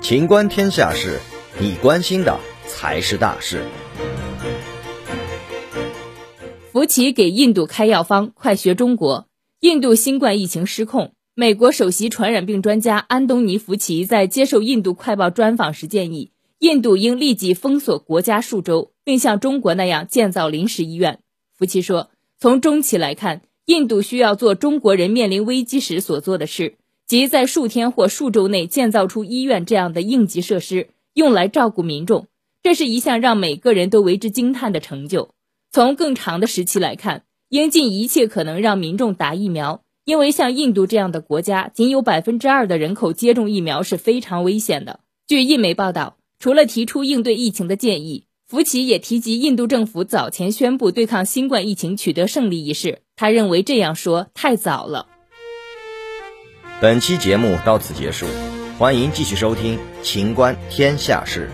[0.00, 1.18] 情观天下事，
[1.60, 3.62] 你关心的才是大事。
[6.72, 9.26] 福奇给印度开药方，快学中国。
[9.60, 16.30] 印度新冠疫情失控，美国首席传染病专家安东尼·福奇在接受《印度快报》专访时建议，
[16.60, 21.18] 印度应立即封锁国家数周，并像中国那样建造临时医院。
[21.58, 22.08] 福奇说
[22.40, 26.76] ：“从中期来看，印度需要做中国人面临危机时所做的事。”
[27.08, 32.26] 即在数天或数周内建造出医院这样的应急设施，用来照顾民众，
[32.62, 35.30] 这是一项让每个人都为之惊叹的成就。
[35.72, 45.00] 从更长的时期来看，应尽一切可能让民众打疫苗，因为像印度这样的国家，仅有百分之二的人口接种疫苗是非常危险的。
[45.26, 53.00] 据印媒报道，除了提出应对疫情的建议，福奇也提及印度政府早前宣布对抗新冠疫情取得胜利一事。
[53.16, 55.06] 他认为这样说太早了。
[56.80, 58.24] 本期节目到此结束，
[58.78, 61.50] 欢迎继续收听《秦观天下事》。